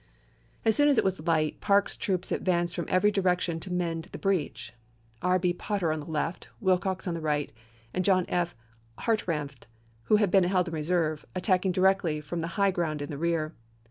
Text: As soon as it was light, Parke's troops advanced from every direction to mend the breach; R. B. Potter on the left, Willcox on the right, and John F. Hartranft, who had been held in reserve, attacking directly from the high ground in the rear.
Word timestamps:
As 0.65 0.75
soon 0.75 0.87
as 0.87 0.97
it 0.97 1.03
was 1.03 1.19
light, 1.27 1.61
Parke's 1.61 1.95
troops 1.95 2.31
advanced 2.31 2.73
from 2.75 2.87
every 2.89 3.11
direction 3.11 3.59
to 3.59 3.71
mend 3.71 4.09
the 4.11 4.17
breach; 4.17 4.73
R. 5.21 5.37
B. 5.37 5.53
Potter 5.53 5.91
on 5.91 5.99
the 5.99 6.07
left, 6.09 6.49
Willcox 6.59 7.07
on 7.07 7.13
the 7.13 7.21
right, 7.21 7.53
and 7.93 8.03
John 8.03 8.25
F. 8.27 8.55
Hartranft, 9.01 9.67
who 10.05 10.15
had 10.15 10.31
been 10.31 10.45
held 10.45 10.67
in 10.69 10.73
reserve, 10.73 11.23
attacking 11.35 11.73
directly 11.73 12.19
from 12.19 12.39
the 12.39 12.47
high 12.57 12.71
ground 12.71 13.03
in 13.03 13.11
the 13.11 13.17
rear. 13.19 13.53